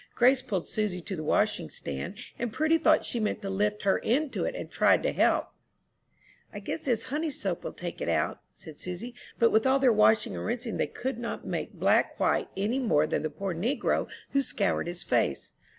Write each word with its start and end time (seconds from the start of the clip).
Grace 0.15 0.41
pulled 0.41 0.67
Susy 0.67 0.99
to 0.99 1.15
the 1.15 1.23
washing 1.23 1.69
stand, 1.69 2.17
and 2.39 2.51
Prudy 2.51 2.79
thought 2.79 3.05
she 3.05 3.19
meant 3.19 3.43
to 3.43 3.51
lift 3.51 3.83
her 3.83 3.99
into 3.99 4.43
it, 4.45 4.55
and 4.55 4.71
tried 4.71 5.03
to 5.03 5.11
help. 5.11 5.49
"I 6.51 6.57
guess 6.57 6.85
this 6.85 7.03
honey 7.13 7.29
soap 7.29 7.63
will 7.63 7.71
take 7.73 8.01
it 8.01 8.09
out," 8.09 8.41
said 8.55 8.79
Susy; 8.79 9.13
but 9.37 9.51
with 9.51 9.67
all 9.67 9.77
their 9.77 9.93
washing 9.93 10.35
and 10.35 10.43
rinsing 10.43 10.77
they 10.77 10.87
could 10.87 11.19
not 11.19 11.45
make 11.45 11.73
black 11.73 12.19
white 12.19 12.49
any 12.57 12.79
more 12.79 13.05
than 13.05 13.21
the 13.21 13.29
poor 13.29 13.53
negro 13.53 14.09
who 14.31 14.41
scoured 14.41 14.87
his 14.87 15.03
face. 15.03 15.51